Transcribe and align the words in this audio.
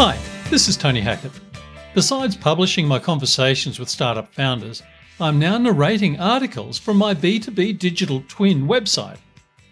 Hi, 0.00 0.16
this 0.48 0.68
is 0.68 0.76
Tony 0.76 1.00
Hackett. 1.00 1.32
Besides 1.92 2.36
publishing 2.36 2.86
my 2.86 3.00
conversations 3.00 3.80
with 3.80 3.88
startup 3.88 4.32
founders, 4.32 4.80
I'm 5.18 5.40
now 5.40 5.58
narrating 5.58 6.20
articles 6.20 6.78
from 6.78 6.96
my 6.96 7.14
B2B 7.14 7.80
digital 7.80 8.22
twin 8.28 8.68
website. 8.68 9.16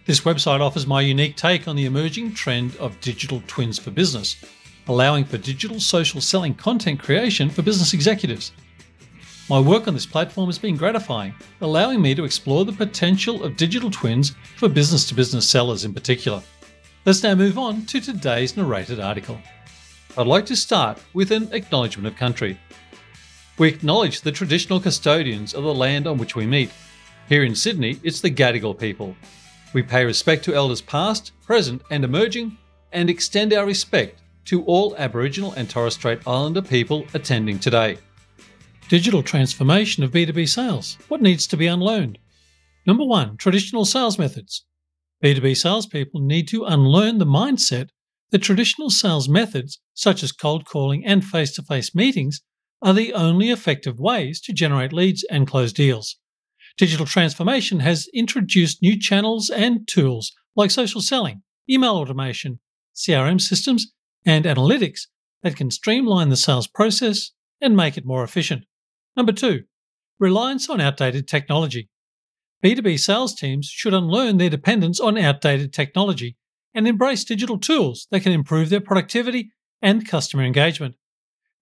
This 0.05 0.23
website 0.23 0.59
offers 0.59 0.85
my 0.85 1.01
unique 1.01 1.37
take 1.37 1.69
on 1.69 1.77
the 1.77 1.85
emerging 1.85 2.35
trend 2.35 2.75
of 2.79 3.01
digital 3.01 3.41
twins 3.47 3.79
for 3.79 3.93
business, 3.93 4.45
allowing 4.89 5.25
for 5.25 5.39
digital 5.39 5.79
social 5.79 6.21
selling 6.21 6.57
content 6.57 6.99
creation 6.99 7.49
for 7.49 7.63
business 7.63 7.95
executives. 7.95 8.51
My 9.49 9.61
work 9.61 9.87
on 9.87 9.95
this 9.95 10.07
platform 10.07 10.47
has 10.47 10.59
been 10.59 10.77
gratifying, 10.77 11.37
allowing 11.61 12.03
me 12.03 12.17
to 12.17 12.25
explore 12.25 12.65
the 12.65 12.73
potential 12.73 13.45
of 13.45 13.57
digital 13.57 13.93
twins 13.93 14.35
for 14.57 14.69
business 14.69 15.07
to 15.07 15.15
business 15.15 15.49
sellers 15.49 15.85
in 15.85 15.95
particular. 15.95 16.43
Let's 17.05 17.23
now 17.23 17.37
move 17.37 17.59
on 17.59 17.87
to 17.87 18.01
today's 18.01 18.57
narrated 18.57 18.99
article. 18.99 19.39
I'd 20.19 20.27
like 20.27 20.47
to 20.47 20.57
start 20.57 20.99
with 21.13 21.31
an 21.31 21.51
acknowledgement 21.53 22.07
of 22.07 22.17
country. 22.17 22.59
We 23.59 23.69
acknowledge 23.69 24.23
the 24.23 24.33
traditional 24.33 24.81
custodians 24.81 25.53
of 25.53 25.63
the 25.63 25.75
land 25.75 26.07
on 26.07 26.17
which 26.17 26.35
we 26.35 26.47
meet. 26.47 26.71
Here 27.29 27.45
in 27.45 27.55
Sydney, 27.55 28.01
it's 28.03 28.23
the 28.23 28.31
Gadigal 28.31 28.79
people. 28.79 29.15
We 29.75 29.83
pay 29.83 30.07
respect 30.07 30.43
to 30.47 30.55
elders 30.55 30.81
past, 30.81 31.33
present, 31.43 31.83
and 31.91 32.03
emerging, 32.03 32.57
and 32.93 33.11
extend 33.11 33.53
our 33.53 33.67
respect 33.67 34.23
to 34.47 34.65
all 34.65 34.97
Aboriginal 34.97 35.53
and 35.53 35.69
Torres 35.69 35.95
Strait 35.95 36.21
Islander 36.27 36.63
people 36.63 37.05
attending 37.13 37.59
today. 37.59 37.99
Digital 38.89 39.23
transformation 39.23 40.03
of 40.03 40.13
B2B 40.13 40.49
sales. 40.49 40.97
What 41.09 41.21
needs 41.21 41.47
to 41.49 41.59
be 41.59 41.67
unlearned? 41.67 42.19
Number 42.87 43.05
one, 43.05 43.37
traditional 43.37 43.85
sales 43.85 44.19
methods. 44.19 44.65
B2B 45.23 45.59
salespeople 45.59 46.21
need 46.21 46.49
to 46.49 46.65
unlearn 46.65 47.19
the 47.19 47.27
mindset 47.27 47.91
that 48.31 48.43
traditional 48.43 48.91
sales 48.91 49.29
methods, 49.29 49.81
such 49.95 50.23
as 50.23 50.33
cold 50.33 50.65
calling 50.65 51.05
and 51.05 51.25
face 51.25 51.53
to 51.55 51.63
face 51.63 51.95
meetings, 51.95 52.43
are 52.83 52.93
the 52.93 53.13
only 53.13 53.51
effective 53.51 53.99
ways 53.99 54.41
to 54.41 54.53
generate 54.53 54.93
leads 54.93 55.25
and 55.31 55.47
close 55.47 55.73
deals. 55.73 56.17
Digital 56.77 57.07
transformation 57.07 57.81
has 57.81 58.09
introduced 58.13 58.83
new 58.83 58.99
channels 58.99 59.49
and 59.49 59.89
tools 59.89 60.33
like 60.55 60.71
social 60.71 61.01
selling, 61.01 61.43
email 61.71 61.97
automation, 61.97 62.61
CRM 62.95 63.41
systems, 63.41 63.93
and 64.25 64.45
analytics 64.45 65.07
that 65.43 65.57
can 65.57 65.71
streamline 65.71 66.29
the 66.29 66.37
sales 66.37 66.67
process 66.67 67.31
and 67.61 67.77
make 67.77 67.97
it 67.97 68.05
more 68.05 68.25
efficient. 68.25 68.65
Number 69.17 69.33
two, 69.33 69.65
reliance 70.19 70.69
on 70.69 70.81
outdated 70.81 71.27
technology. 71.29 71.89
B2B 72.63 72.99
sales 72.99 73.35
teams 73.35 73.67
should 73.67 73.95
unlearn 73.95 74.39
their 74.39 74.51
dependence 74.51 74.99
on 74.99 75.17
outdated 75.17 75.73
technology 75.73 76.37
and 76.77 76.87
embrace 76.87 77.25
digital 77.25 77.59
tools 77.59 78.07
that 78.11 78.21
can 78.21 78.33
improve 78.33 78.69
their 78.69 78.81
productivity 78.81 79.51
and 79.81 80.07
customer 80.07 80.45
engagement. 80.45 80.95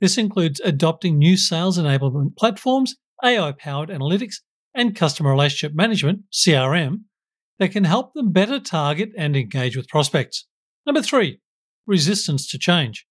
This 0.01 0.19
includes 0.19 0.61
adopting 0.65 1.17
new 1.17 1.37
sales 1.37 1.79
enablement 1.79 2.37
platforms, 2.37 2.97
AI 3.23 3.53
powered 3.53 3.91
analytics, 3.91 4.37
and 4.75 4.97
customer 4.97 5.31
relationship 5.31 5.75
management, 5.75 6.23
CRM, 6.33 7.03
that 7.61 7.71
can 7.71 7.85
help 7.85 8.13
them 8.13 8.33
better 8.33 8.59
target 8.59 9.11
and 9.17 9.37
engage 9.37 9.77
with 9.77 9.89
prospects. 9.89 10.47
Number 10.85 11.01
three, 11.01 11.41
resistance 11.87 12.49
to 12.51 12.59
change. 12.59 13.07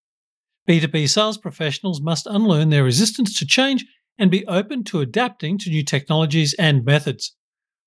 B2B 0.67 1.10
sales 1.10 1.38
professionals 1.38 2.02
must 2.02 2.28
unlearn 2.28 2.70
their 2.70 2.84
resistance 2.84 3.38
to 3.40 3.45
change 3.45 3.86
and 4.20 4.30
be 4.30 4.45
open 4.48 4.84
to 4.84 5.00
adapting 5.00 5.58
to 5.60 5.70
new 5.70 5.84
technologies 5.84 6.54
and 6.60 6.84
methods. 6.84 7.36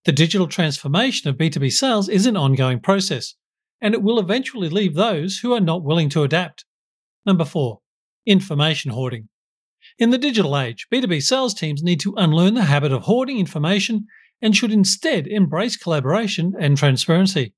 The 0.07 0.13
digital 0.13 0.47
transformation 0.47 1.29
of 1.29 1.37
B2B 1.37 1.71
sales 1.71 2.09
is 2.09 2.27
an 2.27 2.37
ongoing 2.37 2.81
process, 2.81 3.35
and 3.81 3.95
it 3.95 4.03
will 4.03 4.19
eventually 4.19 4.69
leave 4.69 4.95
those 4.95 5.39
who 5.39 5.53
are 5.53 5.61
not 5.61 5.85
willing 5.85 6.09
to 6.11 6.23
adapt. 6.23 6.65
Number 7.25 7.45
four, 7.45 7.81
information 8.27 8.91
hoarding. 8.91 9.29
In 9.99 10.11
the 10.11 10.19
digital 10.19 10.59
age, 10.59 10.87
B2B 10.93 11.23
sales 11.23 11.55
teams 11.55 11.83
need 11.83 12.01
to 12.01 12.15
unlearn 12.17 12.55
the 12.55 12.65
habit 12.65 12.93
of 12.93 13.03
hoarding 13.03 13.39
information 13.39 14.07
and 14.43 14.57
should 14.57 14.73
instead 14.73 15.27
embrace 15.27 15.77
collaboration 15.77 16.53
and 16.59 16.77
transparency. 16.77 17.55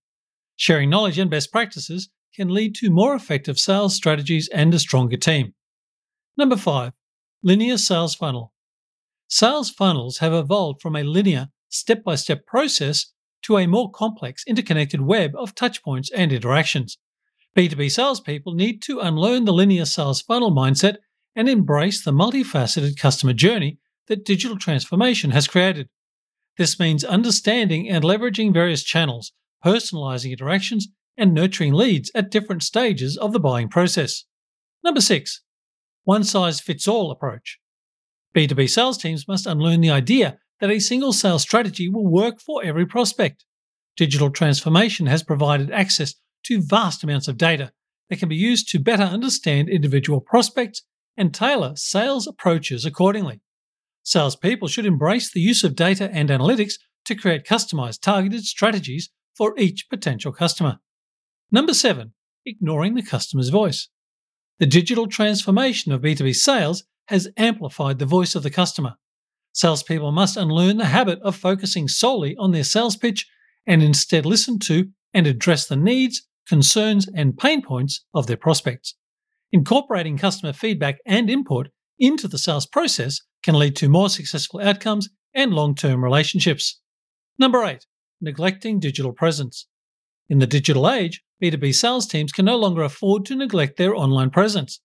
Sharing 0.56 0.91
knowledge 0.91 1.19
and 1.19 1.31
best 1.31 1.50
practices 1.50 2.10
can 2.34 2.48
lead 2.48 2.75
to 2.76 2.91
more 2.91 3.14
effective 3.14 3.59
sales 3.59 3.94
strategies 3.94 4.48
and 4.53 4.72
a 4.75 4.78
stronger 4.78 5.16
team. 5.16 5.54
Number 6.37 6.56
five, 6.56 6.93
linear 7.43 7.78
sales 7.78 8.14
funnel. 8.14 8.53
Sales 9.28 9.70
funnels 9.70 10.19
have 10.19 10.32
evolved 10.32 10.81
from 10.81 10.97
a 10.97 11.03
linear, 11.03 11.48
step 11.69 12.04
by 12.04 12.14
step 12.14 12.47
process 12.47 13.12
to 13.48 13.56
a 13.56 13.66
more 13.66 13.91
complex, 13.91 14.44
interconnected 14.47 15.00
web 15.00 15.32
of 15.34 15.54
touchpoints 15.54 16.10
and 16.14 16.32
interactions. 16.32 16.98
B2B 17.56 17.91
salespeople 17.91 18.53
need 18.53 18.82
to 18.82 19.00
unlearn 19.00 19.47
the 19.47 19.54
linear 19.54 19.86
sales 19.86 20.20
funnel 20.20 20.53
mindset 20.53 20.97
and 21.34 21.48
embrace 21.48 22.04
the 22.04 22.12
multifaceted 22.12 22.98
customer 22.98 23.32
journey 23.32 23.78
that 24.06 24.26
digital 24.26 24.58
transformation 24.58 25.31
has 25.31 25.48
created. 25.48 25.88
This 26.58 26.78
means 26.78 27.04
understanding 27.04 27.88
and 27.88 28.04
leveraging 28.04 28.53
various 28.53 28.82
channels, 28.82 29.32
personalizing 29.64 30.32
interactions, 30.32 30.88
and 31.16 31.32
nurturing 31.32 31.72
leads 31.72 32.10
at 32.14 32.31
different 32.31 32.62
stages 32.62 33.16
of 33.16 33.32
the 33.32 33.41
buying 33.41 33.69
process. 33.69 34.25
Number 34.84 35.00
six, 35.00 35.41
one 36.04 36.22
size 36.22 36.60
fits 36.60 36.87
all 36.87 37.10
approach. 37.10 37.58
B2B 38.37 38.69
sales 38.69 38.98
teams 38.98 39.26
must 39.26 39.47
unlearn 39.47 39.81
the 39.81 39.91
idea 39.91 40.38
that 40.60 40.70
a 40.70 40.80
single 40.80 41.12
sales 41.12 41.42
strategy 41.42 41.88
will 41.88 42.06
work 42.06 42.41
for 42.41 42.62
every 42.64 42.86
prospect. 42.86 43.44
Digital 43.96 44.30
transformation 44.30 45.06
has 45.06 45.22
provided 45.22 45.70
access 45.70 46.14
to 46.44 46.62
vast 46.62 47.02
amounts 47.02 47.28
of 47.28 47.36
data 47.36 47.72
that 48.08 48.19
can 48.19 48.28
be 48.28 48.36
used 48.36 48.69
to 48.70 48.78
better 48.78 49.02
understand 49.02 49.69
individual 49.69 50.20
prospects 50.20 50.82
and 51.16 51.34
tailor 51.34 51.72
sales 51.76 52.26
approaches 52.26 52.84
accordingly. 52.84 53.41
Salespeople 54.02 54.69
should 54.69 54.86
embrace 54.86 55.30
the 55.30 55.41
use 55.41 55.64
of 55.64 55.76
data 55.76 56.08
and 56.12 56.30
analytics 56.30 56.75
to 57.04 57.14
create 57.14 57.44
customized 57.44 58.00
targeted 58.00 58.44
strategies 58.44 59.10
for 59.36 59.54
each 59.58 59.88
potential 59.90 60.32
customer. 60.32 60.78
Number 61.50 61.75
seven, 61.75 62.14
ignoring 62.46 62.94
the 62.94 63.02
customer's 63.02 63.48
voice. 63.50 63.88
The 64.58 64.66
digital 64.66 65.06
transformation 65.06 65.92
of 65.92 66.02
B2B 66.02 66.34
sales 66.34 66.84
has 67.08 67.28
amplified 67.36 67.98
the 67.98 68.06
voice 68.06 68.34
of 68.34 68.42
the 68.42 68.50
customer. 68.50 68.94
Salespeople 69.58 70.12
must 70.12 70.36
unlearn 70.36 70.76
the 70.76 70.84
habit 70.84 71.19
of 71.22 71.34
focusing 71.34 71.88
solely 71.88 72.36
on 72.36 72.52
their 72.52 72.62
sales 72.62 72.96
pitch 72.96 73.26
and 73.66 73.82
instead 73.82 74.24
listen 74.24 74.60
to 74.60 74.91
and 75.12 75.26
address 75.26 75.66
the 75.66 75.74
needs, 75.74 76.28
concerns, 76.48 77.08
and 77.12 77.36
pain 77.36 77.60
points 77.60 78.04
of 78.14 78.28
their 78.28 78.36
prospects. 78.36 78.94
Incorporating 79.50 80.16
customer 80.16 80.52
feedback 80.52 80.98
and 81.04 81.28
input 81.28 81.70
into 81.98 82.28
the 82.28 82.38
sales 82.38 82.66
process 82.66 83.20
can 83.42 83.58
lead 83.58 83.74
to 83.74 83.88
more 83.88 84.08
successful 84.08 84.60
outcomes 84.60 85.08
and 85.34 85.52
long 85.52 85.75
term 85.75 86.04
relationships. 86.04 86.80
Number 87.36 87.64
eight, 87.64 87.84
neglecting 88.20 88.78
digital 88.78 89.12
presence. 89.12 89.66
In 90.28 90.38
the 90.38 90.46
digital 90.46 90.88
age, 90.88 91.20
B2B 91.42 91.75
sales 91.75 92.06
teams 92.06 92.30
can 92.30 92.44
no 92.44 92.56
longer 92.56 92.82
afford 92.82 93.25
to 93.25 93.34
neglect 93.34 93.76
their 93.76 93.96
online 93.96 94.30
presence. 94.30 94.80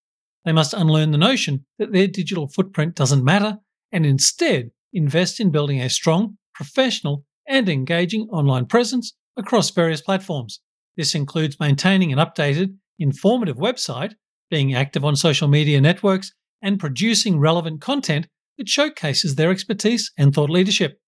They 0.45 0.51
must 0.51 0.73
unlearn 0.73 1.11
the 1.11 1.19
notion 1.19 1.67
that 1.77 1.93
their 1.93 2.07
digital 2.07 2.47
footprint 2.47 2.95
doesn't 2.95 3.23
matter 3.23 3.59
and 3.93 4.05
instead 4.05 4.71
invest 4.91 5.39
in 5.39 5.51
building 5.51 5.79
a 5.79 5.89
strong, 5.89 6.37
professional, 6.53 7.23
and 7.47 7.69
engaging 7.69 8.27
online 8.29 8.65
presence 8.65 9.13
across 9.37 9.69
various 9.69 10.01
platforms. 10.01 10.59
This 10.97 11.15
includes 11.15 11.59
maintaining 11.59 12.11
an 12.11 12.19
updated, 12.19 12.75
informative 12.99 13.57
website, 13.57 14.13
being 14.49 14.73
active 14.73 15.05
on 15.05 15.15
social 15.15 15.47
media 15.47 15.79
networks, 15.79 16.31
and 16.61 16.79
producing 16.79 17.39
relevant 17.39 17.81
content 17.81 18.27
that 18.57 18.69
showcases 18.69 19.35
their 19.35 19.51
expertise 19.51 20.11
and 20.17 20.33
thought 20.33 20.49
leadership. 20.49 20.99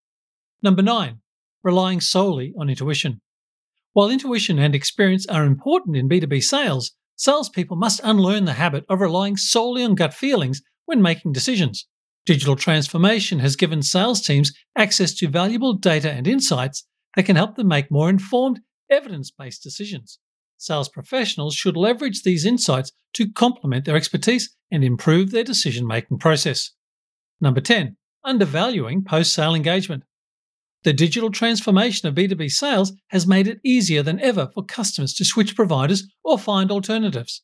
Number 0.62 0.82
nine, 0.82 1.20
relying 1.64 2.02
solely 2.02 2.54
on 2.60 2.70
intuition. 2.70 3.22
While 3.94 4.10
intuition 4.10 4.60
and 4.60 4.76
experience 4.76 5.26
are 5.28 5.46
important 5.46 5.96
in 5.96 6.10
B2B 6.10 6.44
sales, 6.44 6.92
salespeople 7.16 7.78
must 7.78 8.02
unlearn 8.04 8.46
the 8.46 8.54
habit 8.54 8.84
of 8.90 9.00
relying 9.00 9.38
solely 9.38 9.84
on 9.84 9.96
gut 9.96 10.14
feelings 10.14 10.62
when 10.86 11.02
making 11.02 11.32
decisions. 11.32 11.88
Digital 12.26 12.56
transformation 12.56 13.40
has 13.40 13.56
given 13.56 13.84
sales 13.84 14.20
teams 14.20 14.52
access 14.76 15.14
to 15.14 15.28
valuable 15.28 15.74
data 15.74 16.12
and 16.12 16.28
insights 16.28 16.88
that 17.16 17.26
can 17.26 17.36
help 17.36 17.56
them 17.56 17.68
make 17.68 17.92
more 17.92 18.10
informed, 18.10 18.62
evidence 18.90 19.32
based 19.32 19.62
decisions. 19.62 20.20
Sales 20.58 20.90
professionals 20.90 21.54
should 21.54 21.78
leverage 21.78 22.24
these 22.24 22.46
insights 22.46 22.92
to 23.14 23.32
complement 23.32 23.86
their 23.86 23.96
expertise 23.96 24.56
and 24.72 24.84
improve 24.84 25.32
their 25.32 25.44
decision 25.44 25.86
making 25.86 26.18
process. 26.18 26.72
Number 27.40 27.62
10, 27.62 27.96
undervaluing 28.24 29.04
post 29.04 29.32
sale 29.34 29.54
engagement. 29.54 30.04
The 30.84 30.94
digital 30.94 31.30
transformation 31.30 32.08
of 32.08 32.16
B2B 32.16 32.50
sales 32.52 32.94
has 33.10 33.28
made 33.28 33.48
it 33.48 33.60
easier 33.64 34.02
than 34.02 34.20
ever 34.20 34.50
for 34.54 34.64
customers 34.64 35.14
to 35.16 35.26
switch 35.26 35.56
providers 35.56 36.08
or 36.24 36.40
find 36.40 36.72
alternatives. 36.72 37.44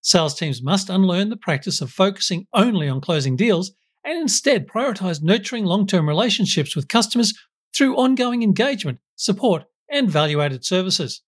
Sales 0.00 0.34
teams 0.34 0.62
must 0.62 0.90
unlearn 0.90 1.30
the 1.30 1.36
practice 1.36 1.80
of 1.80 1.90
focusing 1.90 2.46
only 2.52 2.88
on 2.88 3.00
closing 3.00 3.36
deals 3.36 3.72
and 4.06 4.18
instead 4.18 4.68
prioritize 4.68 5.22
nurturing 5.22 5.64
long 5.64 5.86
term 5.86 6.08
relationships 6.08 6.76
with 6.76 6.88
customers 6.88 7.34
through 7.76 7.96
ongoing 7.96 8.42
engagement, 8.42 8.98
support, 9.16 9.64
and 9.90 10.08
value 10.08 10.40
added 10.40 10.64
services. 10.64 11.22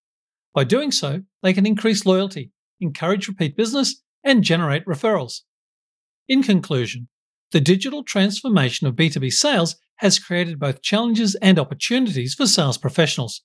By 0.54 0.64
doing 0.64 0.92
so, 0.92 1.22
they 1.42 1.52
can 1.52 1.66
increase 1.66 2.06
loyalty, 2.06 2.52
encourage 2.80 3.28
repeat 3.28 3.56
business, 3.56 4.02
and 4.24 4.42
generate 4.42 4.86
referrals. 4.86 5.40
In 6.28 6.42
conclusion, 6.42 7.08
the 7.52 7.60
digital 7.60 8.04
transformation 8.04 8.86
of 8.86 8.94
B2B 8.94 9.32
sales 9.32 9.76
has 9.96 10.18
created 10.18 10.60
both 10.60 10.82
challenges 10.82 11.34
and 11.36 11.58
opportunities 11.58 12.34
for 12.34 12.46
sales 12.46 12.78
professionals. 12.78 13.42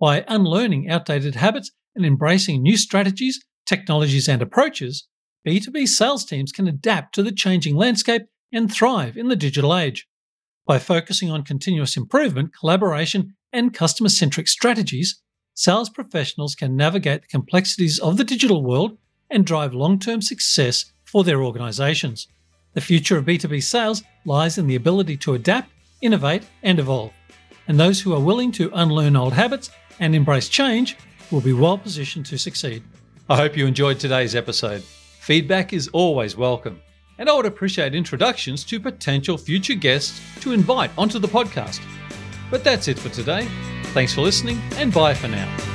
By 0.00 0.24
unlearning 0.28 0.88
outdated 0.88 1.34
habits 1.34 1.70
and 1.94 2.06
embracing 2.06 2.62
new 2.62 2.76
strategies, 2.76 3.44
technologies, 3.66 4.28
and 4.28 4.40
approaches, 4.40 5.06
B2B 5.46 5.86
sales 5.88 6.24
teams 6.24 6.52
can 6.52 6.66
adapt 6.66 7.14
to 7.14 7.22
the 7.22 7.32
changing 7.32 7.76
landscape 7.76 8.22
and 8.54 8.72
thrive 8.72 9.16
in 9.16 9.28
the 9.28 9.36
digital 9.36 9.76
age. 9.76 10.06
By 10.66 10.78
focusing 10.78 11.30
on 11.30 11.42
continuous 11.42 11.96
improvement, 11.96 12.52
collaboration, 12.58 13.34
and 13.52 13.74
customer 13.74 14.08
centric 14.08 14.48
strategies, 14.48 15.20
sales 15.54 15.90
professionals 15.90 16.54
can 16.54 16.76
navigate 16.76 17.22
the 17.22 17.28
complexities 17.28 17.98
of 17.98 18.16
the 18.16 18.24
digital 18.24 18.64
world 18.64 18.96
and 19.30 19.44
drive 19.44 19.74
long 19.74 19.98
term 19.98 20.22
success 20.22 20.92
for 21.04 21.24
their 21.24 21.42
organizations. 21.42 22.28
The 22.72 22.80
future 22.80 23.18
of 23.18 23.24
B2B 23.26 23.62
sales 23.62 24.02
lies 24.24 24.58
in 24.58 24.66
the 24.66 24.74
ability 24.74 25.16
to 25.18 25.34
adapt, 25.34 25.70
innovate, 26.00 26.44
and 26.62 26.78
evolve. 26.78 27.12
And 27.68 27.78
those 27.78 28.00
who 28.00 28.14
are 28.14 28.20
willing 28.20 28.52
to 28.52 28.70
unlearn 28.74 29.16
old 29.16 29.32
habits 29.32 29.70
and 30.00 30.14
embrace 30.14 30.48
change 30.48 30.96
will 31.30 31.40
be 31.40 31.52
well 31.52 31.78
positioned 31.78 32.26
to 32.26 32.38
succeed. 32.38 32.82
I 33.28 33.36
hope 33.36 33.56
you 33.56 33.66
enjoyed 33.66 33.98
today's 33.98 34.34
episode. 34.34 34.82
Feedback 34.82 35.72
is 35.72 35.88
always 35.88 36.36
welcome, 36.36 36.80
and 37.18 37.28
I 37.28 37.34
would 37.34 37.46
appreciate 37.46 37.94
introductions 37.94 38.64
to 38.64 38.80
potential 38.80 39.38
future 39.38 39.74
guests 39.74 40.20
to 40.40 40.52
invite 40.52 40.90
onto 40.98 41.18
the 41.18 41.28
podcast. 41.28 41.80
But 42.50 42.64
that's 42.64 42.88
it 42.88 42.98
for 42.98 43.08
today. 43.08 43.48
Thanks 43.92 44.14
for 44.14 44.20
listening, 44.22 44.60
and 44.76 44.92
bye 44.92 45.14
for 45.14 45.28
now. 45.28 45.73